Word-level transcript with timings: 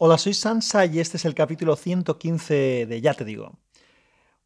Hola, 0.00 0.16
soy 0.16 0.32
Sansa 0.32 0.86
y 0.86 1.00
este 1.00 1.16
es 1.16 1.24
el 1.24 1.34
capítulo 1.34 1.74
115 1.74 2.86
de 2.86 3.00
Ya 3.00 3.14
te 3.14 3.24
digo. 3.24 3.58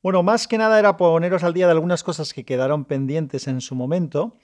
Bueno, 0.03 0.23
más 0.23 0.49
que 0.49 0.57
nada 0.57 0.79
era 0.79 0.97
poneros 0.97 1.45
al 1.45 1.53
día 1.53 1.67
de 1.67 1.73
algunas 1.73 2.03
cosas 2.03 2.33
que 2.33 2.47
quedaron 2.47 2.87
pendientes 2.87 3.47
en 3.47 3.61
su 3.61 3.75
momento. 3.75 4.35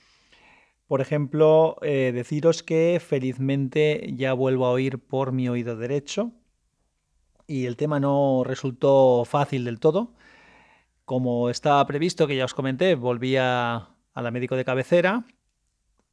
Por 0.86 1.00
ejemplo, 1.00 1.78
eh, 1.80 2.12
deciros 2.14 2.62
que 2.62 3.00
felizmente 3.02 4.12
ya 4.18 4.34
vuelvo 4.34 4.66
a 4.66 4.70
oír 4.70 4.98
por 4.98 5.32
mi 5.32 5.48
oído 5.48 5.76
derecho 5.76 6.32
y 7.46 7.64
el 7.64 7.78
tema 7.78 8.00
no 8.00 8.42
resultó 8.44 9.24
fácil 9.24 9.64
del 9.64 9.80
todo. 9.80 10.12
Como 11.06 11.48
estaba 11.48 11.86
previsto, 11.86 12.26
que 12.26 12.36
ya 12.36 12.44
os 12.44 12.52
comenté, 12.52 12.96
volvía 12.96 13.76
a 14.12 14.22
la 14.22 14.30
médico 14.30 14.56
de 14.56 14.66
cabecera 14.66 15.24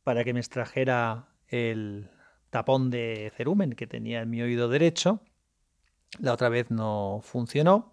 para 0.06 0.24
que 0.24 0.34
me 0.34 0.40
extrajera 0.40 1.28
el, 1.50 2.10
tapón 2.56 2.90
de 2.90 3.34
cerumen 3.36 3.74
que 3.74 3.86
tenía 3.86 4.22
en 4.22 4.30
mi 4.30 4.42
oído 4.42 4.70
derecho. 4.70 5.20
La 6.20 6.32
otra 6.32 6.48
vez 6.48 6.72
no 6.72 7.20
funcionó. 7.22 7.92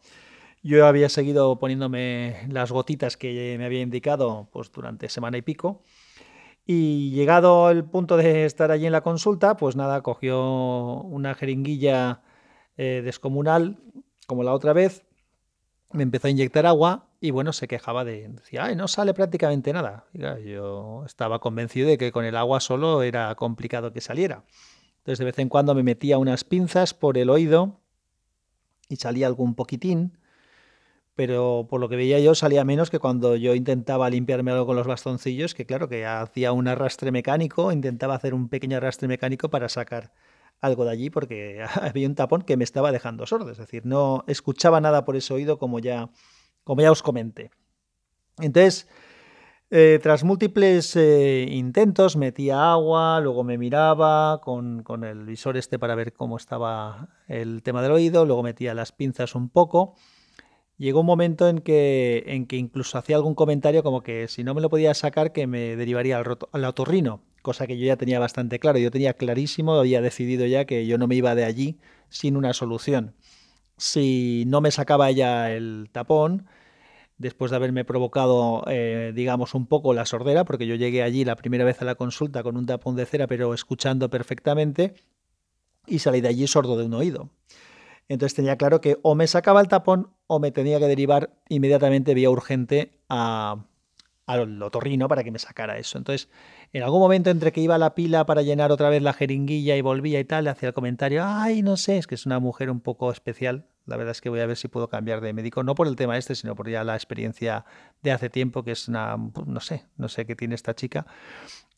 Yo 0.63 0.87
había 0.87 1.09
seguido 1.09 1.59
poniéndome 1.59 2.47
las 2.49 2.71
gotitas 2.71 3.17
que 3.17 3.57
me 3.59 3.65
había 3.65 3.81
indicado 3.81 4.49
pues, 4.53 4.71
durante 4.71 5.09
semana 5.09 5.37
y 5.37 5.43
pico. 5.43 5.83
Y 6.65 7.11
llegado 7.11 7.71
el 7.71 7.83
punto 7.83 8.17
de 8.17 8.45
estar 8.45 8.71
allí 8.71 8.87
en 8.87 8.93
la 8.93 9.01
consulta, 9.01 9.57
pues 9.57 9.75
nada, 9.75 10.01
cogió 10.03 11.01
una 11.01 11.35
jeringuilla 11.35 12.23
eh, 12.77 13.03
descomunal, 13.05 13.81
como 14.29 14.45
la 14.45 14.55
otra 14.55 14.73
vez, 14.73 15.05
me 15.91 16.05
empezó 16.05 16.29
a 16.29 16.31
inyectar 16.31 16.67
agua 16.67 17.09
y 17.23 17.31
bueno, 17.31 17.53
se 17.53 17.69
quejaba 17.69 18.05
de, 18.05 18.29
decía, 18.29 18.65
Ay, 18.65 18.75
no 18.75 18.89
sale 18.89 19.15
prácticamente 19.15 19.73
nada. 19.73 20.07
yo 20.13 21.05
estaba 21.07 21.39
convencido 21.39 21.89
de 21.89 21.97
que 21.97 22.11
con 22.11 22.25
el 22.25 22.37
agua 22.37 22.59
solo 22.59 23.05
era 23.05 23.33
complicado 23.37 23.93
que 23.93 24.01
saliera. 24.01 24.45
Entonces 24.99 25.21
de 25.21 25.27
vez 25.27 25.39
en 25.39 25.49
cuando 25.49 25.73
me 25.77 25.85
metía 25.85 26.19
unas 26.19 26.43
pinzas 26.43 26.95
por 26.95 27.17
el 27.17 27.31
oído 27.31 27.81
y 28.89 28.97
salía 28.97 29.29
algún 29.29 29.55
poquitín, 29.55 30.19
pero 31.15 31.69
por 31.71 31.81
lo 31.81 31.89
que 31.89 31.95
veía 31.95 32.19
yo 32.19 32.35
salía 32.35 32.65
menos 32.65 32.91
que 32.91 32.99
cuando 32.99 33.37
yo 33.37 33.55
intentaba 33.55 34.11
limpiarme 34.11 34.51
algo 34.51 34.67
con 34.67 34.75
los 34.75 34.89
bastoncillos, 34.89 35.55
que 35.55 35.65
claro, 35.65 35.89
que 35.89 36.05
hacía 36.05 36.51
un 36.51 36.67
arrastre 36.67 37.13
mecánico, 37.13 37.71
intentaba 37.71 38.17
hacer 38.17 38.35
un 38.35 38.49
pequeño 38.49 38.79
arrastre 38.79 39.07
mecánico 39.07 39.49
para 39.49 39.69
sacar 39.69 40.13
algo 40.61 40.85
de 40.85 40.91
allí 40.91 41.09
porque 41.09 41.65
había 41.81 42.09
un 42.09 42.17
tapón 42.17 42.43
que 42.43 42.57
me 42.57 42.65
estaba 42.65 42.91
dejando 42.91 43.27
sordo, 43.27 43.53
es 43.53 43.59
decir, 43.59 43.87
no 43.87 44.25
escuchaba 44.27 44.81
nada 44.81 45.05
por 45.05 45.15
ese 45.15 45.33
oído 45.33 45.59
como 45.59 45.79
ya, 45.79 46.11
como 46.65 46.83
ya 46.83 46.91
os 46.91 47.03
comenté. 47.03 47.51
Entonces, 48.39 48.89
eh, 49.71 49.99
tras 50.03 50.25
múltiples 50.25 50.97
eh, 50.97 51.47
intentos, 51.51 52.17
metía 52.17 52.73
agua, 52.73 53.21
luego 53.21 53.45
me 53.45 53.59
miraba 53.59 54.41
con, 54.41 54.85
el 55.05 55.25
visor 55.25 55.57
este 55.57 55.79
para 55.79 55.95
ver 55.95 56.13
cómo 56.13 56.37
estaba 56.37 57.09
el 57.29 57.63
tema 57.63 57.83
del 57.83 57.93
oído, 57.93 58.25
luego 58.27 58.43
metía 58.43 58.75
las 58.75 58.93
pinzas 58.93 59.35
un 59.35 59.49
poco. 59.49 59.95
Llegó 60.77 61.01
un 61.01 61.07
momento 61.07 61.49
en 61.49 61.61
que, 61.61 62.25
en 62.27 62.47
que 62.47 62.57
incluso 62.57 62.99
hacía 62.99 63.17
algún 63.17 63.35
comentario 63.35 63.83
como 63.83 64.03
que 64.03 64.29
si 64.29 64.45
no 64.45 64.55
me 64.55 64.61
lo 64.61 64.71
podía 64.71 64.95
sacar 64.95 65.33
que 65.33 65.47
me 65.47 65.77
derivaría 65.77 66.19
al, 66.19 66.39
al 66.53 66.65
otorrino 66.65 67.23
cosa 67.43 67.67
que 67.67 67.77
yo 67.77 67.85
ya 67.87 67.97
tenía 67.97 68.19
bastante 68.19 68.59
claro. 68.59 68.79
Yo 68.79 68.91
tenía 68.91 69.15
clarísimo, 69.15 69.75
había 69.75 70.01
decidido 70.01 70.47
ya 70.47 70.65
que 70.65 70.87
yo 70.87 70.97
no 70.97 71.09
me 71.09 71.17
iba 71.17 71.35
de 71.35 71.45
allí 71.45 71.79
sin 72.09 72.37
una 72.37 72.55
solución. 72.55 73.15
Si 73.77 74.45
no 74.47 74.61
me 74.61 74.71
sacaba 74.71 75.11
ella 75.11 75.53
el 75.53 75.89
tapón, 75.93 76.47
después 77.19 77.51
de 77.51 77.57
haberme 77.57 77.85
provocado, 77.85 78.65
eh, 78.67 79.13
digamos, 79.15 79.55
un 79.55 79.67
poco 79.67 79.95
la 79.95 80.07
sordera, 80.07 80.45
porque 80.45 80.67
yo 80.67 80.75
llegué 80.75 81.03
allí 81.03 81.25
la 81.25 81.37
primera 81.37 81.65
vez 81.65 81.81
a 81.83 81.85
la 81.85 81.95
consulta 81.95 82.43
con 82.43 82.57
un 82.57 82.67
tapón 82.67 82.97
de 82.97 83.07
cera, 83.07 83.27
pero 83.27 83.55
escuchando 83.55 84.11
perfectamente, 84.11 84.95
y 85.87 86.01
salí 86.01 86.21
de 86.21 86.29
allí 86.29 86.47
sordo 86.47 86.77
de 86.77 86.85
un 86.85 86.95
oído. 86.95 87.31
Entonces 88.09 88.35
tenía 88.35 88.57
claro 88.57 88.81
que 88.81 88.99
o 89.03 89.15
me 89.15 89.27
sacaba 89.27 89.61
el 89.61 89.69
tapón 89.69 90.11
o 90.27 90.39
me 90.39 90.51
tenía 90.51 90.79
que 90.79 90.87
derivar 90.87 91.31
inmediatamente 91.49 92.15
vía 92.15 92.31
urgente 92.31 93.01
a, 93.09 93.65
al 94.33 94.63
otorrino 94.63 95.09
para 95.09 95.25
que 95.25 95.31
me 95.31 95.39
sacara 95.39 95.79
eso. 95.79 95.99
Entonces, 95.99 96.29
en 96.73 96.83
algún 96.83 97.01
momento 97.01 97.31
entre 97.31 97.53
que 97.53 97.61
iba 97.61 97.75
a 97.75 97.79
la 97.79 97.95
pila 97.95 98.27
para 98.27 98.43
llenar 98.43 98.73
otra 98.73 98.89
vez 98.89 99.03
la 99.03 99.13
jeringuilla 99.13 99.77
y 99.77 99.81
volvía 99.81 100.21
y 100.21 100.25
tal, 100.25 100.45
le 100.45 100.51
hacía 100.51 100.69
el 100.69 100.75
comentario, 100.75 101.23
ay, 101.25 101.63
no 101.63 101.77
sé, 101.77 101.99
es 101.99 102.07
que 102.07 102.15
es 102.15 102.27
una 102.27 102.39
mujer 102.39 102.71
un 102.71 102.81
poco 102.81 103.11
especial. 103.11 103.67
La 103.87 103.97
verdad 103.97 104.13
es 104.13 104.21
que 104.21 104.29
voy 104.29 104.41
a 104.41 104.47
ver 104.47 104.57
si 104.57 104.69
puedo 104.69 104.89
cambiar 104.89 105.21
de 105.21 105.33
médico, 105.33 105.63
no 105.65 105.75
por 105.75 105.89
el 105.89 105.97
tema 105.97 106.17
este, 106.17 106.35
sino 106.35 106.55
por 106.55 106.69
ya 106.69 106.85
la 106.85 106.95
experiencia 106.95 107.65
de 108.03 108.13
hace 108.13 108.31
tiempo, 108.31 108.63
que 108.63 108.73
es 108.73 108.89
una, 108.89 109.17
no 109.17 109.61
sé, 109.61 109.87
no 109.97 110.09
sé 110.09 110.25
qué 110.25 110.37
tiene 110.37 110.55
esta 110.55 110.75
chica, 110.75 111.07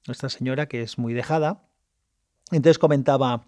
esta 0.07 0.29
señora 0.29 0.67
que 0.67 0.83
es 0.83 0.99
muy 0.99 1.15
dejada. 1.15 1.63
Entonces 2.51 2.79
comentaba, 2.79 3.47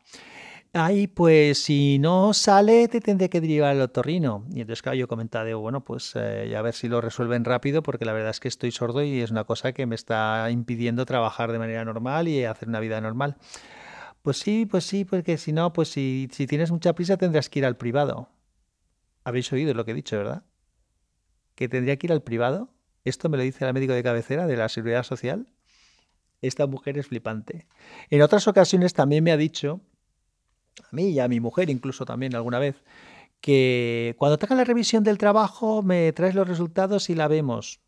Ay, 0.78 1.06
pues 1.06 1.62
si 1.62 1.98
no 1.98 2.34
sale, 2.34 2.86
te 2.88 3.00
tendré 3.00 3.30
que 3.30 3.40
derivar 3.40 3.70
al 3.70 3.80
otorrino. 3.80 4.44
Y 4.50 4.60
entonces, 4.60 4.82
claro, 4.82 4.98
yo 4.98 5.08
comentaba, 5.08 5.54
bueno, 5.54 5.82
pues 5.82 6.12
eh, 6.16 6.54
a 6.54 6.60
ver 6.60 6.74
si 6.74 6.86
lo 6.86 7.00
resuelven 7.00 7.46
rápido, 7.46 7.82
porque 7.82 8.04
la 8.04 8.12
verdad 8.12 8.28
es 8.28 8.40
que 8.40 8.48
estoy 8.48 8.72
sordo 8.72 9.02
y 9.02 9.22
es 9.22 9.30
una 9.30 9.44
cosa 9.44 9.72
que 9.72 9.86
me 9.86 9.94
está 9.94 10.50
impidiendo 10.50 11.06
trabajar 11.06 11.50
de 11.50 11.58
manera 11.58 11.82
normal 11.86 12.28
y 12.28 12.44
hacer 12.44 12.68
una 12.68 12.80
vida 12.80 13.00
normal. 13.00 13.38
Pues 14.20 14.36
sí, 14.36 14.66
pues 14.66 14.84
sí, 14.84 15.06
porque 15.06 15.38
si 15.38 15.54
no, 15.54 15.72
pues 15.72 15.88
si, 15.88 16.28
si 16.30 16.46
tienes 16.46 16.70
mucha 16.70 16.94
prisa 16.94 17.16
tendrás 17.16 17.48
que 17.48 17.60
ir 17.60 17.64
al 17.64 17.78
privado. 17.78 18.28
Habéis 19.24 19.50
oído 19.54 19.72
lo 19.72 19.86
que 19.86 19.92
he 19.92 19.94
dicho, 19.94 20.18
¿verdad? 20.18 20.44
Que 21.54 21.70
tendría 21.70 21.96
que 21.96 22.08
ir 22.08 22.12
al 22.12 22.22
privado. 22.22 22.68
Esto 23.06 23.30
me 23.30 23.38
lo 23.38 23.44
dice 23.44 23.64
el 23.64 23.72
médico 23.72 23.94
de 23.94 24.02
cabecera 24.02 24.46
de 24.46 24.58
la 24.58 24.68
Seguridad 24.68 25.04
Social. 25.04 25.46
Esta 26.42 26.66
mujer 26.66 26.98
es 26.98 27.06
flipante. 27.06 27.66
En 28.10 28.20
otras 28.20 28.46
ocasiones 28.46 28.92
también 28.92 29.24
me 29.24 29.32
ha 29.32 29.38
dicho 29.38 29.80
a 30.82 30.94
mí 30.94 31.10
y 31.10 31.20
a 31.20 31.28
mi 31.28 31.40
mujer 31.40 31.70
incluso 31.70 32.04
también 32.04 32.34
alguna 32.34 32.58
vez, 32.58 32.82
que 33.40 34.14
cuando 34.18 34.38
te 34.38 34.54
la 34.54 34.64
revisión 34.64 35.04
del 35.04 35.18
trabajo 35.18 35.82
me 35.82 36.12
traes 36.12 36.34
los 36.34 36.48
resultados 36.48 37.10
y 37.10 37.14
la 37.14 37.28
vemos. 37.28 37.80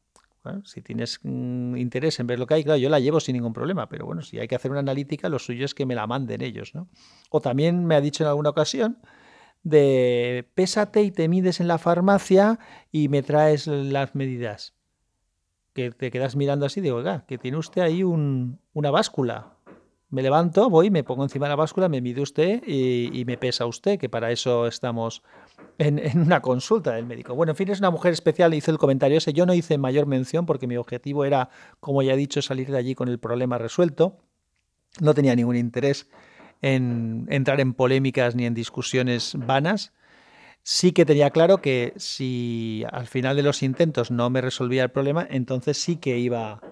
si 0.64 0.82
tienes 0.82 1.20
mm, 1.22 1.76
interés 1.76 2.20
en 2.20 2.26
ver 2.26 2.38
lo 2.38 2.46
que 2.46 2.54
hay, 2.54 2.64
claro, 2.64 2.78
yo 2.78 2.88
la 2.88 3.00
llevo 3.00 3.20
sin 3.20 3.34
ningún 3.34 3.52
problema, 3.52 3.88
pero 3.88 4.06
bueno, 4.06 4.22
si 4.22 4.38
hay 4.38 4.48
que 4.48 4.54
hacer 4.54 4.70
una 4.70 4.80
analítica, 4.80 5.28
lo 5.28 5.38
suyo 5.38 5.64
es 5.64 5.74
que 5.74 5.86
me 5.86 5.94
la 5.94 6.06
manden 6.06 6.42
ellos, 6.42 6.74
¿no? 6.74 6.88
O 7.30 7.40
también 7.40 7.84
me 7.84 7.94
ha 7.94 8.00
dicho 8.00 8.24
en 8.24 8.28
alguna 8.28 8.50
ocasión 8.50 8.98
de 9.62 10.48
pésate 10.54 11.02
y 11.02 11.10
te 11.10 11.28
mides 11.28 11.60
en 11.60 11.68
la 11.68 11.78
farmacia 11.78 12.58
y 12.90 13.08
me 13.08 13.22
traes 13.22 13.66
las 13.66 14.14
medidas. 14.14 14.74
Que 15.74 15.90
te 15.90 16.10
quedas 16.10 16.36
mirando 16.36 16.66
así, 16.66 16.80
digo, 16.80 16.96
oiga, 16.96 17.24
que 17.26 17.38
tiene 17.38 17.56
usted 17.56 17.82
ahí 17.82 18.02
un, 18.02 18.60
una 18.72 18.90
báscula. 18.90 19.57
Me 20.10 20.22
levanto, 20.22 20.70
voy, 20.70 20.90
me 20.90 21.04
pongo 21.04 21.22
encima 21.22 21.46
de 21.46 21.50
la 21.50 21.56
báscula, 21.56 21.88
me 21.90 22.00
mide 22.00 22.22
usted 22.22 22.62
y, 22.66 23.24
me 23.26 23.36
pesa 23.36 23.66
usted, 23.66 23.98
que 23.98 24.08
para 24.08 24.30
eso 24.30 24.66
estamos 24.66 25.22
en, 25.78 26.00
una 26.18 26.40
consulta 26.40 26.94
del 26.94 27.04
médico. 27.04 27.34
Bueno, 27.34 27.52
en 27.52 27.56
fin, 27.56 27.68
es 27.68 27.78
una 27.78 27.90
mujer 27.90 28.12
especial, 28.12 28.54
hice 28.54 28.70
el 28.70 28.78
comentario 28.78 29.18
ese. 29.18 29.34
Yo 29.34 29.44
no 29.44 29.52
hice 29.52 29.76
mayor 29.76 30.06
mención 30.06 30.46
porque 30.46 30.66
mi 30.66 30.78
objetivo 30.78 31.26
era, 31.26 31.50
como 31.80 32.02
ya 32.02 32.14
he 32.14 32.16
dicho, 32.16 32.40
salir 32.40 32.70
de 32.70 32.78
allí 32.78 32.94
con 32.94 33.08
el 33.08 33.18
problema 33.18 33.58
resuelto. 33.58 34.16
No 35.00 35.12
tenía 35.12 35.36
ningún 35.36 35.56
interés 35.56 36.08
en 36.62 37.26
entrar 37.28 37.60
en 37.60 37.74
polémicas 37.74 38.34
ni 38.34 38.46
en 38.46 38.54
discusiones 38.54 39.34
vanas. 39.36 39.92
Sí 40.62 40.92
que 40.92 41.04
tenía 41.04 41.30
claro 41.30 41.58
que 41.58 41.92
si 41.96 42.82
al 42.90 43.06
final 43.06 43.36
de 43.36 43.42
los 43.42 43.62
intentos 43.62 44.10
no 44.10 44.30
me 44.30 44.40
resolvía 44.40 44.84
el 44.84 44.90
problema, 44.90 45.26
entonces 45.30 45.76
sí 45.76 45.96
que 45.96 46.18
iba 46.18 46.62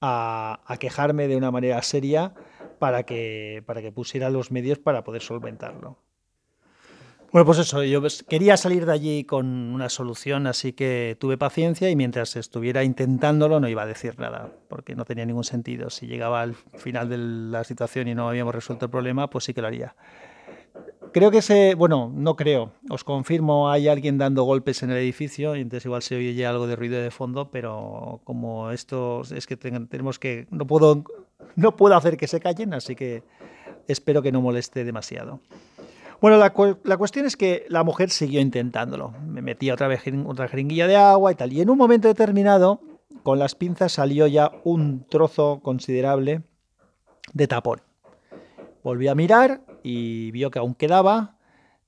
a 0.00 0.76
quejarme 0.80 1.28
de 1.28 1.36
una 1.36 1.50
manera 1.50 1.80
seria 1.82 2.34
para 2.82 3.04
que, 3.04 3.62
para 3.64 3.80
que 3.80 3.92
pusiera 3.92 4.28
los 4.28 4.50
medios 4.50 4.80
para 4.80 5.04
poder 5.04 5.22
solventarlo. 5.22 5.98
Bueno, 7.30 7.46
pues 7.46 7.60
eso, 7.60 7.84
yo 7.84 8.02
quería 8.28 8.56
salir 8.56 8.86
de 8.86 8.92
allí 8.92 9.22
con 9.22 9.46
una 9.46 9.88
solución, 9.88 10.48
así 10.48 10.72
que 10.72 11.16
tuve 11.20 11.38
paciencia 11.38 11.90
y 11.90 11.94
mientras 11.94 12.34
estuviera 12.34 12.82
intentándolo 12.82 13.60
no 13.60 13.68
iba 13.68 13.82
a 13.82 13.86
decir 13.86 14.18
nada, 14.18 14.50
porque 14.66 14.96
no 14.96 15.04
tenía 15.04 15.24
ningún 15.24 15.44
sentido. 15.44 15.90
Si 15.90 16.08
llegaba 16.08 16.42
al 16.42 16.54
final 16.54 17.08
de 17.08 17.18
la 17.18 17.62
situación 17.62 18.08
y 18.08 18.16
no 18.16 18.28
habíamos 18.28 18.52
resuelto 18.52 18.86
el 18.86 18.90
problema, 18.90 19.30
pues 19.30 19.44
sí 19.44 19.54
que 19.54 19.60
lo 19.60 19.68
haría. 19.68 19.94
Creo 21.12 21.30
que 21.30 21.40
se, 21.40 21.76
bueno, 21.76 22.10
no 22.12 22.34
creo, 22.34 22.72
os 22.90 23.04
confirmo, 23.04 23.70
hay 23.70 23.86
alguien 23.86 24.18
dando 24.18 24.42
golpes 24.42 24.82
en 24.82 24.90
el 24.90 24.96
edificio, 24.96 25.54
entonces 25.54 25.84
igual 25.84 26.02
se 26.02 26.16
oye 26.16 26.46
algo 26.46 26.66
de 26.66 26.74
ruido 26.74 27.00
de 27.00 27.10
fondo, 27.10 27.50
pero 27.50 28.22
como 28.24 28.70
esto 28.72 29.20
es 29.34 29.46
que 29.46 29.56
tenemos 29.56 30.18
que, 30.18 30.46
no 30.50 30.66
puedo, 30.66 31.04
no 31.56 31.76
puedo 31.76 31.96
hacer 31.96 32.16
que 32.16 32.26
se 32.26 32.40
callen, 32.40 32.74
así 32.74 32.94
que 32.94 33.22
espero 33.88 34.22
que 34.22 34.32
no 34.32 34.40
moleste 34.40 34.84
demasiado. 34.84 35.40
Bueno, 36.20 36.36
la, 36.38 36.50
cuestión 36.96 37.26
es 37.26 37.36
que 37.36 37.66
la 37.68 37.82
mujer 37.82 38.10
siguió 38.10 38.40
intentándolo. 38.40 39.12
Me 39.26 39.42
metía 39.42 39.74
otra 39.74 39.88
vez 39.88 40.02
otra 40.24 40.46
jeringuilla 40.46 40.86
de 40.86 40.94
agua 40.94 41.32
y 41.32 41.34
tal. 41.34 41.52
Y 41.52 41.60
en 41.60 41.68
un 41.68 41.76
momento 41.76 42.06
determinado, 42.06 42.80
con 43.24 43.40
las 43.40 43.56
pinzas 43.56 43.90
salió 43.90 44.28
ya 44.28 44.52
un 44.62 45.04
trozo 45.08 45.60
considerable 45.64 46.42
de 47.32 47.48
tapón. 47.48 47.82
Volví 48.84 49.08
a 49.08 49.16
mirar 49.16 49.62
y 49.82 50.30
vio 50.30 50.52
que 50.52 50.60
aún 50.60 50.76
quedaba 50.76 51.38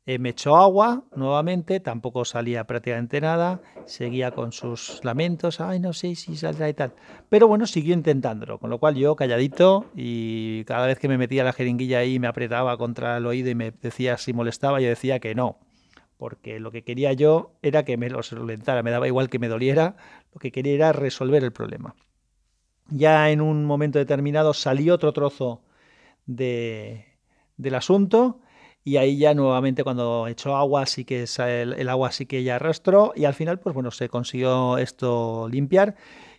Eh, 0.07 0.19
me 0.19 0.31
echó 0.31 0.57
agua 0.57 1.05
nuevamente, 1.15 1.81
tampoco 1.81 2.27
salía 2.27 2.67
prácticamente 2.67 3.23
nada, 3.23 3.63
seguía 3.87 4.33
con 4.33 4.53
sus 4.53 5.01
lamentos, 5.03 5.61
ay, 5.63 5.81
no 5.81 5.95
sé 5.95 6.15
si 6.15 6.37
saldrá 6.37 6.69
y 6.69 6.75
tal. 6.75 6.93
Pero 7.31 7.49
bueno, 7.49 7.67
siguió 7.67 7.95
intentándolo, 7.95 8.59
con 8.59 8.69
lo 8.69 8.79
cual 8.79 8.97
yo 8.97 9.17
calladito 9.17 9.87
y 9.95 10.65
cada 10.65 10.87
vez 10.87 10.99
que 10.99 11.09
me 11.09 11.17
metía 11.17 11.43
la 11.43 11.55
jeringuilla 11.55 12.01
ahí 12.01 12.19
me 12.19 12.27
apretaba 12.27 12.77
contra 12.77 13.17
el 13.17 13.25
oído 13.25 13.49
y 13.49 13.55
me 13.55 13.71
decía 13.71 14.19
si 14.19 14.35
molestaba, 14.35 14.79
yo 14.79 14.89
decía 14.89 15.21
que 15.21 15.35
no, 15.35 15.59
porque 16.19 16.61
lo 16.61 16.71
que 16.71 16.85
quería 16.85 17.15
yo 17.15 17.53
era 17.63 17.87
que 17.87 17.97
me 17.97 18.11
lo 18.11 18.23
solventara, 18.23 18.83
me 18.83 18.91
daba 18.91 19.07
igual 19.09 19.31
que 19.31 19.39
me 19.39 19.49
doliera, 19.49 19.97
lo 20.35 20.39
que 20.39 20.53
quería 20.53 20.75
era 20.75 20.93
resolver 20.93 21.43
el 21.43 21.53
problema. 21.53 21.95
Ya 22.91 23.31
en 23.31 23.41
un 23.41 23.65
momento 23.65 23.99
determinado 23.99 24.53
salió 24.53 24.95
otro 24.95 25.15
trozo 25.15 25.63
de, 26.27 27.07
del 27.57 27.75
asunto 27.75 28.41
y 28.85 28.99
ahí 28.99 29.17
ya 29.17 29.35
nuevamente 29.35 29.83
cuando 29.83 30.29
echó 30.29 30.57
agua 30.57 30.87
sí 30.87 31.05
que 31.05 31.25
el, 31.39 31.73
el, 31.73 31.89
agua 31.89 32.13
sí 32.13 32.27
que 32.27 32.43
ya 32.43 32.57
arrastró 32.57 33.13
y 33.17 33.25
al 33.25 33.35
final 33.35 33.59
pues 33.59 33.75
bueno 33.75 33.91
se 33.91 34.09
consiguió 34.09 34.79
esto 34.79 35.49
limpiar 35.51 35.97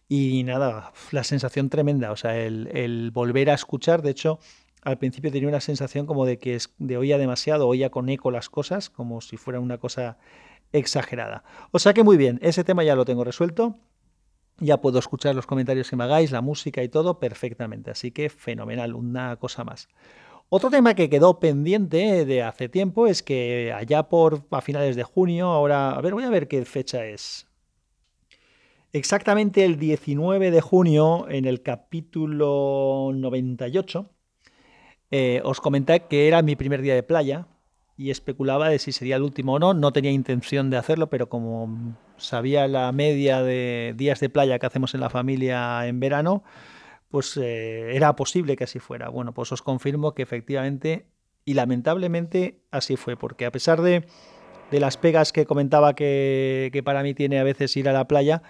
y 0.08 0.44
nada, 0.44 0.94
la 1.12 1.24
sensación 1.24 1.70
tremenda, 1.70 2.12
o 2.12 2.16
sea, 2.16 2.38
el, 2.38 2.70
el 2.74 3.10
volver 3.10 3.50
a 3.50 3.56
escuchar, 3.56 4.04
de 4.04 4.12
hecho 4.12 4.40
al 4.86 5.00
principio 5.00 5.32
tenía 5.32 5.50
una 5.50 5.62
sensación 5.62 6.06
como 6.06 6.28
de 6.28 6.38
que 6.38 6.60
de 6.78 6.98
oía 6.98 7.18
demasiado, 7.18 7.68
oía 7.68 7.90
con 7.90 8.08
eco 8.08 8.30
las 8.30 8.50
cosas, 8.50 8.92
como 8.92 9.20
si 9.20 9.36
fuera 9.36 9.60
una 9.60 9.80
cosa 9.80 10.20
exagerada. 10.72 11.44
O 11.72 11.80
sea 11.80 11.94
que 11.96 12.04
muy 12.04 12.18
bien, 12.18 12.40
ese 12.44 12.64
tema 12.64 12.84
ya 12.84 12.96
lo 12.96 13.04
tengo 13.04 13.24
resuelto. 13.24 13.80
Ya 14.60 14.80
puedo 14.80 15.00
escuchar 15.00 15.36
los 15.36 15.48
comentarios 15.48 15.90
que 15.90 15.96
me 15.96 16.04
hagáis, 16.06 16.32
la 16.32 16.42
música 16.42 16.84
y 16.84 16.88
todo 16.88 17.20
perfectamente. 17.20 17.92
Así 17.92 18.12
que 18.12 18.30
fenomenal, 18.30 18.94
una 18.94 19.36
cosa 19.38 19.64
más. 19.64 19.90
Otro 20.50 20.70
tema 20.70 20.94
que 20.94 21.10
quedó 21.10 21.40
pendiente 21.40 22.24
de 22.26 22.44
hace 22.44 22.70
tiempo 22.70 23.08
es 23.08 23.24
que 23.24 23.74
allá 23.76 24.04
por 24.04 24.44
a 24.52 24.62
finales 24.62 24.96
de 24.96 25.04
junio, 25.04 25.48
ahora, 25.48 25.92
a 25.92 26.02
ver, 26.02 26.14
voy 26.14 26.24
a 26.24 26.30
ver 26.30 26.48
qué 26.48 26.64
fecha 26.66 27.06
es. 27.06 27.48
Exactamente 28.94 29.66
el 29.66 29.78
19 29.78 30.52
de 30.52 30.62
junio, 30.62 31.26
en 31.30 31.46
el 31.46 31.62
capítulo 31.62 33.12
98, 33.14 34.10
eh, 35.12 35.42
os 35.44 35.60
comenté 35.60 36.02
que 36.02 36.28
era 36.28 36.42
mi 36.42 36.56
primer 36.56 36.82
día 36.82 36.96
de 36.96 37.04
playa 37.04 37.48
y 37.98 38.12
especulaba 38.12 38.70
de 38.70 38.80
si 38.80 38.92
sería 38.92 39.16
el 39.16 39.24
último 39.24 39.54
o 39.54 39.60
no. 39.60 39.74
No 39.74 39.92
tenía 39.92 40.12
intención 40.12 40.70
de 40.70 40.78
hacerlo, 40.78 41.10
pero 41.10 41.28
como 41.28 41.98
sabía 42.18 42.68
la 42.68 42.92
media 42.92 43.42
de 43.42 43.94
días 43.98 44.20
de 44.20 44.30
playa 44.30 44.60
que 44.60 44.66
hacemos 44.66 44.94
en 44.94 45.02
la 45.02 45.10
familia 45.10 45.88
en 45.88 46.00
verano, 46.00 46.44
pues 47.16 47.38
eh, 47.38 47.96
era 47.96 48.14
posible 48.18 48.58
que 48.58 48.66
así 48.66 48.80
fuera. 48.80 49.08
Bueno, 49.08 49.34
pues 49.34 49.50
os 49.54 49.62
confirmo 49.62 50.14
que 50.14 50.22
efectivamente 50.22 51.06
y 51.46 51.54
lamentablemente 51.54 52.60
así 52.72 52.98
fue, 52.98 53.16
porque 53.16 53.46
a 53.46 53.54
pesar 53.54 53.82
de, 53.82 54.06
las 54.70 54.98
pegas 54.98 55.32
que 55.32 55.46
comentaba 55.46 55.96
que, 55.96 56.82
para 56.84 57.04
mí 57.04 57.14
tiene 57.14 57.40
a 57.40 57.46
veces 57.46 57.78
ir 57.78 57.88
a 57.88 57.94
la 57.94 58.06
playa, 58.06 58.42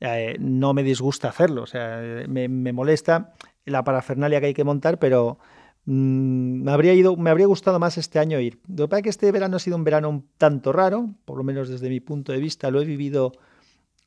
eh, 0.00 0.36
no 0.38 0.74
me 0.74 0.82
disgusta 0.82 1.30
hacerlo, 1.30 1.62
o 1.62 1.66
sea, 1.66 2.02
me, 2.28 2.46
molesta 2.74 3.32
la 3.64 3.84
parafernalia 3.84 4.38
que 4.40 4.48
hay 4.48 4.54
que 4.54 4.64
montar, 4.64 4.98
pero 4.98 5.38
mm, 5.86 6.62
me, 6.64 6.72
habría 6.72 6.92
ido, 6.92 7.16
me 7.16 7.30
habría 7.30 7.46
gustado 7.46 7.78
más 7.78 7.96
este 7.96 8.18
año 8.18 8.38
ir. 8.38 8.60
Lo 8.68 8.84
que 8.84 8.88
pasa 8.88 8.98
es 8.98 9.02
que 9.04 9.08
este 9.08 9.32
verano 9.32 9.56
ha 9.56 9.60
sido 9.60 9.78
un 9.78 9.84
verano 9.84 10.10
un 10.10 10.28
tanto 10.36 10.72
raro, 10.72 11.08
por 11.24 11.38
lo 11.38 11.42
menos 11.42 11.70
desde 11.70 11.88
mi 11.88 12.00
punto 12.00 12.32
de 12.32 12.40
vista, 12.40 12.70
lo 12.70 12.82
he 12.82 12.84
vivido 12.84 13.32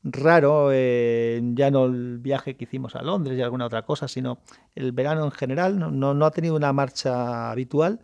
raro, 0.03 0.69
eh, 0.71 1.41
ya 1.53 1.71
no 1.71 1.85
el 1.85 2.19
viaje 2.19 2.55
que 2.55 2.65
hicimos 2.65 2.95
a 2.95 3.01
Londres 3.01 3.37
y 3.37 3.41
alguna 3.41 3.65
otra 3.65 3.83
cosa, 3.83 4.07
sino 4.07 4.39
el 4.75 4.91
verano 4.91 5.25
en 5.25 5.31
general, 5.31 5.79
no, 5.79 6.13
no, 6.13 6.25
ha 6.25 6.31
tenido 6.31 6.55
una 6.55 6.73
marcha 6.73 7.51
habitual, 7.51 8.01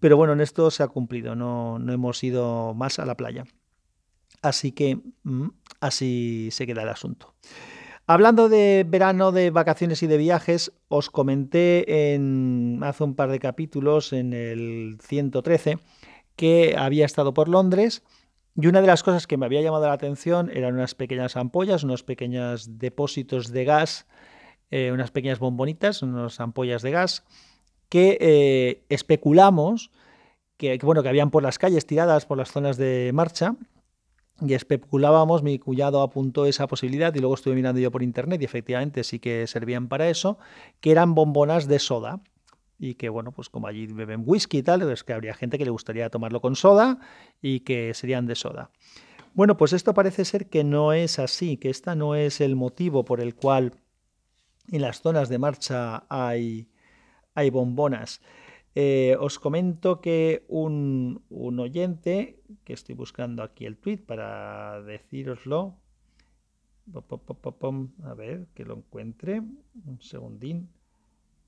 pero 0.00 0.16
bueno, 0.16 0.32
en 0.32 0.40
esto 0.40 0.70
se 0.70 0.82
ha 0.82 0.88
cumplido, 0.88 1.34
no, 1.34 1.78
no 1.78 1.92
hemos 1.92 2.22
ido 2.24 2.74
más 2.74 2.98
a 2.98 3.06
la 3.06 3.16
playa. 3.16 3.44
Así 4.42 4.72
que 4.72 5.00
mm, 5.22 5.48
así 5.80 6.48
se 6.50 6.66
queda 6.66 6.82
el 6.82 6.88
asunto. 6.88 7.34
Hablando 8.08 8.48
de 8.48 8.84
verano, 8.86 9.32
de 9.32 9.50
vacaciones 9.50 10.02
y 10.02 10.06
de 10.06 10.16
viajes, 10.16 10.72
os 10.88 11.10
comenté 11.10 12.14
en, 12.14 12.78
hace 12.84 13.02
un 13.02 13.16
par 13.16 13.30
de 13.30 13.40
capítulos, 13.40 14.12
en 14.12 14.32
el 14.32 14.98
113, 15.00 15.78
que 16.36 16.76
había 16.78 17.04
estado 17.04 17.34
por 17.34 17.48
Londres 17.48 18.04
y 18.56 18.66
una 18.66 18.80
de 18.80 18.86
las 18.86 19.02
cosas 19.02 19.26
que 19.26 19.36
me 19.36 19.44
había 19.44 19.60
llamado 19.60 19.86
la 19.86 19.92
atención 19.92 20.50
eran 20.52 20.74
unas 20.74 20.94
pequeñas 20.94 21.36
ampollas, 21.36 21.84
unos 21.84 22.02
pequeños 22.02 22.78
depósitos 22.78 23.52
de 23.52 23.64
gas, 23.64 24.06
eh, 24.70 24.90
unas 24.92 25.10
pequeñas 25.10 25.38
bombonitas, 25.38 26.02
unas 26.02 26.40
ampollas 26.40 26.80
de 26.80 26.90
gas, 26.90 27.24
que 27.90 28.16
eh, 28.20 28.84
especulamos 28.88 29.90
que, 30.56 30.78
bueno, 30.82 31.02
que 31.02 31.10
habían 31.10 31.30
por 31.30 31.42
las 31.42 31.58
calles 31.58 31.86
tiradas 31.86 32.24
por 32.24 32.38
las 32.38 32.50
zonas 32.50 32.78
de 32.78 33.10
marcha. 33.12 33.56
Y 34.40 34.52
especulábamos, 34.52 35.42
mi 35.42 35.58
cuñado 35.58 36.02
apuntó 36.02 36.44
esa 36.44 36.66
posibilidad 36.66 37.14
y 37.14 37.20
luego 37.20 37.34
estuve 37.34 37.54
mirando 37.54 37.80
yo 37.80 37.90
por 37.90 38.02
internet 38.02 38.40
y 38.42 38.44
efectivamente 38.44 39.02
sí 39.02 39.18
que 39.18 39.46
servían 39.46 39.88
para 39.88 40.10
eso, 40.10 40.38
que 40.80 40.90
eran 40.90 41.14
bombonas 41.14 41.68
de 41.68 41.78
soda 41.78 42.20
y 42.78 42.94
que 42.94 43.08
bueno, 43.08 43.32
pues 43.32 43.48
como 43.48 43.66
allí 43.66 43.86
beben 43.86 44.22
whisky 44.24 44.58
y 44.58 44.62
tal, 44.62 44.82
es 44.90 45.04
que 45.04 45.12
habría 45.12 45.34
gente 45.34 45.58
que 45.58 45.64
le 45.64 45.70
gustaría 45.70 46.10
tomarlo 46.10 46.40
con 46.40 46.56
soda 46.56 46.98
y 47.40 47.60
que 47.60 47.94
serían 47.94 48.26
de 48.26 48.34
soda. 48.34 48.70
Bueno, 49.34 49.56
pues 49.56 49.72
esto 49.72 49.94
parece 49.94 50.24
ser 50.24 50.48
que 50.48 50.64
no 50.64 50.92
es 50.92 51.18
así, 51.18 51.56
que 51.56 51.70
esta 51.70 51.94
no 51.94 52.14
es 52.14 52.40
el 52.40 52.56
motivo 52.56 53.04
por 53.04 53.20
el 53.20 53.34
cual 53.34 53.74
en 54.70 54.82
las 54.82 55.02
zonas 55.02 55.28
de 55.28 55.38
marcha 55.38 56.04
hay, 56.08 56.68
hay 57.34 57.50
bombonas. 57.50 58.20
Eh, 58.74 59.16
os 59.20 59.38
comento 59.38 60.00
que 60.00 60.44
un, 60.48 61.22
un, 61.30 61.60
oyente, 61.60 62.40
que 62.64 62.74
estoy 62.74 62.94
buscando 62.94 63.42
aquí 63.42 63.64
el 63.64 63.78
tweet 63.78 63.98
para 63.98 64.82
decíroslo, 64.82 65.76
a 68.04 68.14
ver 68.14 68.46
que 68.54 68.64
lo 68.64 68.74
encuentre, 68.74 69.40
un 69.40 70.00
segundín 70.00 70.68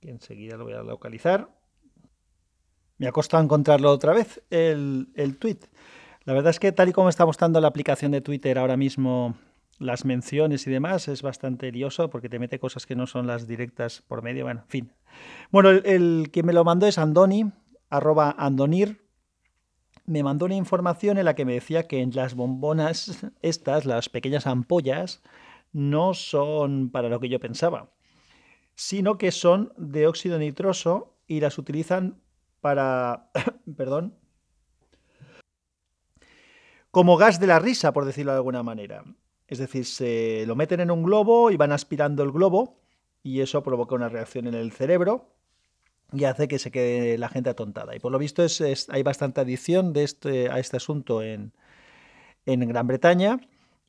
que 0.00 0.10
enseguida 0.10 0.56
lo 0.56 0.64
voy 0.64 0.74
a 0.74 0.82
localizar. 0.82 1.48
Me 2.98 3.06
ha 3.06 3.12
costado 3.12 3.42
encontrarlo 3.42 3.90
otra 3.90 4.12
vez, 4.12 4.42
el, 4.50 5.08
el 5.14 5.38
tweet. 5.38 5.60
La 6.24 6.32
verdad 6.32 6.50
es 6.50 6.60
que 6.60 6.72
tal 6.72 6.88
y 6.88 6.92
como 6.92 7.08
está 7.08 7.24
mostrando 7.24 7.60
la 7.60 7.68
aplicación 7.68 8.12
de 8.12 8.20
Twitter 8.20 8.58
ahora 8.58 8.76
mismo, 8.76 9.36
las 9.78 10.04
menciones 10.04 10.66
y 10.66 10.70
demás, 10.70 11.08
es 11.08 11.22
bastante 11.22 11.70
lioso 11.70 12.10
porque 12.10 12.28
te 12.28 12.38
mete 12.38 12.58
cosas 12.58 12.86
que 12.86 12.96
no 12.96 13.06
son 13.06 13.26
las 13.26 13.46
directas 13.46 14.02
por 14.06 14.22
medio. 14.22 14.44
Bueno, 14.44 14.60
en 14.62 14.68
fin. 14.68 14.92
Bueno, 15.50 15.70
el, 15.70 16.30
que 16.32 16.42
me 16.42 16.52
lo 16.52 16.64
mandó 16.64 16.86
es 16.86 16.98
Andoni, 16.98 17.52
arroba 17.88 18.34
Andonir. 18.36 19.06
Me 20.04 20.22
mandó 20.22 20.46
una 20.46 20.56
información 20.56 21.18
en 21.18 21.26
la 21.26 21.34
que 21.34 21.44
me 21.44 21.54
decía 21.54 21.86
que 21.86 22.00
en 22.00 22.10
las 22.14 22.34
bombonas 22.34 23.24
estas, 23.42 23.86
las 23.86 24.08
pequeñas 24.08 24.46
ampollas, 24.46 25.22
no 25.72 26.14
son 26.14 26.90
para 26.90 27.08
lo 27.08 27.20
que 27.20 27.28
yo 27.28 27.38
pensaba 27.38 27.90
sino 28.78 29.19
que 29.19 29.32
son 29.32 29.72
de 29.76 30.06
óxido 30.06 30.38
nitroso 30.38 31.12
y 31.26 31.40
las 31.40 31.58
utilizan 31.58 32.22
para, 32.60 33.28
perdón, 33.76 34.14
como 36.92 37.16
gas 37.16 37.40
de 37.40 37.49
la 37.49 37.58
risa, 37.58 37.92
por 37.92 38.04
decirlo 38.04 38.30
de 38.30 38.37
alguna 38.37 38.62
manera. 38.62 39.02
Es 39.49 39.58
decir, 39.58 39.85
se 39.85 40.44
lo 40.47 40.54
meten 40.54 40.78
en 40.78 40.92
un 40.92 41.02
globo 41.02 41.50
y 41.50 41.56
van 41.56 41.73
aspirando 41.73 42.23
el 42.23 42.30
globo 42.30 42.78
y 43.25 43.40
eso 43.40 43.64
provoca 43.64 43.97
una 43.97 44.08
reacción 44.08 44.47
en 44.47 44.54
el 44.54 44.70
cerebro 44.70 45.35
y 46.12 46.23
hace 46.23 46.47
que 46.47 46.61
se 46.61 46.70
quede 46.70 47.18
la 47.18 47.28
gente 47.28 47.50
atontada. 47.50 47.97
Y 47.97 47.99
por 47.99 48.12
lo 48.12 48.18
visto 48.18 48.47
hay 48.90 49.02
bastante 49.02 49.40
adición 49.40 49.92
de 49.92 50.04
este, 50.04 50.50
a 50.50 50.61
este 50.61 50.76
asunto 50.76 51.20
en 51.20 51.52
Gran 52.47 52.87
Bretaña 52.87 53.40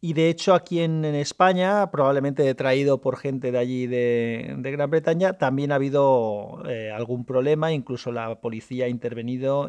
y 0.02 0.14
de 0.14 0.30
hecho 0.30 0.54
aquí 0.54 0.80
en, 0.80 1.04
España, 1.04 1.92
probablemente 1.92 2.56
traído 2.56 3.02
por 3.02 3.18
gente 3.18 3.52
de 3.52 3.58
allí 3.58 3.86
de, 3.86 4.56
Gran 4.58 4.90
Bretaña, 4.90 5.34
también 5.38 5.74
ha 5.74 5.76
habido 5.76 6.64
eh, 6.68 6.90
algún 6.92 7.26
problema, 7.26 7.74
incluso 7.74 8.12
la 8.14 8.40
policía 8.40 8.86
ha 8.86 8.88
intervenido, 8.88 9.68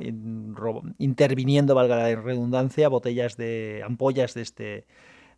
interviniendo, 0.99 1.75
valga 1.75 1.97
la 1.97 2.15
redundancia, 2.15 2.89
botellas 2.89 3.37
de 3.37 3.83
ampollas 3.85 4.35
de 4.35 4.43
este, 4.43 4.87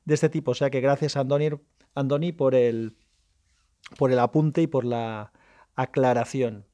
de 0.04 0.14
este 0.14 0.28
tipo. 0.28 0.50
O 0.50 0.54
sea 0.54 0.68
que 0.68 0.82
gracias 0.82 1.16
a 1.16 1.20
Andoni, 1.20 1.48
Andoni 1.94 2.32
por, 2.32 2.54
el, 2.54 2.94
por 3.96 4.12
el 4.12 4.18
apunte 4.18 4.60
y 4.60 4.66
por 4.66 4.84
la 4.84 5.32
aclaración. 5.74 6.66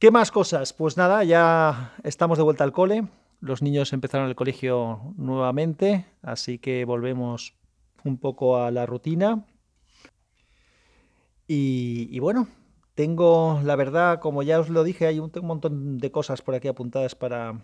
¿Qué 0.00 0.10
más 0.10 0.32
cosas? 0.32 0.72
Pues 0.72 0.96
nada, 0.96 1.22
ya 1.22 1.94
estamos 2.02 2.38
de 2.38 2.44
vuelta 2.44 2.64
al 2.64 2.72
cole. 2.72 3.06
Los 3.40 3.62
niños 3.62 3.92
empezaron 3.92 4.28
el 4.28 4.34
colegio 4.34 5.14
nuevamente, 5.16 6.06
así 6.22 6.58
que 6.58 6.84
volvemos 6.84 7.54
un 8.04 8.18
poco 8.18 8.56
a 8.56 8.70
la 8.70 8.84
rutina. 8.84 9.44
Y, 11.46 12.18
bueno, 12.18 12.48
tengo, 12.94 13.60
la 13.64 13.76
verdad, 13.76 14.20
como 14.20 14.42
ya 14.42 14.60
os 14.60 14.68
lo 14.68 14.84
dije, 14.84 15.06
hay 15.06 15.18
un, 15.18 15.30
montón 15.42 15.98
de 15.98 16.10
cosas 16.10 16.42
por 16.42 16.54
aquí 16.54 16.68
apuntadas 16.68 17.14
para 17.14 17.62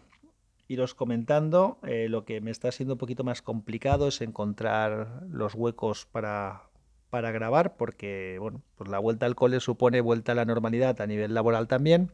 iros 0.68 0.94
comentando. 0.94 1.78
Eh, 1.82 2.08
lo 2.08 2.24
que 2.24 2.40
me 2.40 2.50
está 2.50 2.72
siendo 2.72 2.94
un 2.94 2.98
poquito 2.98 3.24
más 3.24 3.42
complicado 3.42 4.08
es 4.08 4.20
encontrar 4.22 5.24
los 5.28 5.54
huecos 5.54 6.06
para, 6.06 6.62
para 7.10 7.30
grabar, 7.32 7.76
porque 7.76 8.38
bueno, 8.40 8.62
pues 8.76 8.88
la 8.88 9.00
vuelta 9.00 9.26
al 9.26 9.34
cole 9.34 9.60
supone 9.60 10.00
vuelta 10.00 10.32
a 10.32 10.34
la 10.36 10.46
normalidad 10.46 11.00
a 11.00 11.06
nivel 11.06 11.34
laboral 11.34 11.68
también 11.68 12.10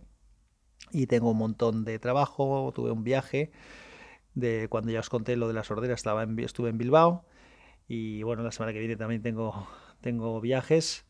y 0.93 1.07
tengo 1.07 1.31
un 1.31 1.39
montón 1.39 1.85
de 1.85 1.99
trabajo, 1.99 2.73
tuve 2.75 2.91
un 2.91 3.05
viaje 3.05 3.51
de 4.35 4.69
cuando 4.69 4.91
ya 4.93 5.01
os 5.01 5.11
conté 5.11 5.37
lo 5.37 5.49
de 5.49 5.55
la 5.55 5.65
sordera, 5.65 5.95
estaba 5.95 6.27
estuve 6.39 6.71
en 6.71 6.79
Bilbao 6.79 7.25
y 7.89 8.23
bueno, 8.23 8.43
la 8.43 8.53
semana 8.53 8.73
que 8.73 8.79
viene 8.79 8.97
también 8.97 9.23
tengo, 9.23 9.67
tengo 10.01 10.41
viajes. 10.41 11.07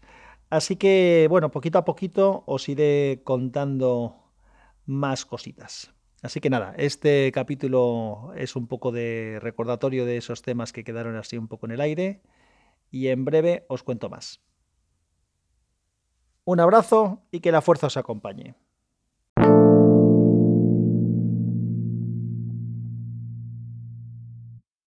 Así 0.49 0.77
que 0.77 1.27
bueno, 1.31 1.51
poquito 1.51 1.79
a 1.79 1.85
poquito 1.85 2.43
os 2.47 2.69
iré 2.69 3.23
contando 3.25 4.17
más 4.87 5.27
cositas. 5.27 5.93
Así 6.23 6.41
que 6.41 6.51
nada, 6.51 6.75
este 6.77 7.33
capítulo 7.33 8.33
es 8.37 8.57
un 8.57 8.67
poco 8.67 8.93
de 8.93 9.39
recordatorio 9.41 10.05
de 10.05 10.19
esos 10.19 10.43
temas 10.43 10.73
que 10.73 10.85
quedaron 10.85 11.17
así 11.17 11.39
un 11.39 11.49
poco 11.49 11.67
en 11.67 11.73
el 11.73 11.81
aire 11.81 12.23
y 12.91 13.09
en 13.09 13.25
breve 13.25 13.65
os 13.69 13.83
cuento 13.83 14.11
más. 14.11 14.41
Un 16.45 16.61
abrazo 16.61 17.23
y 17.31 17.41
que 17.41 17.53
la 17.53 17.63
fuerza 17.63 17.87
os 17.87 17.97
acompañe. 17.97 18.55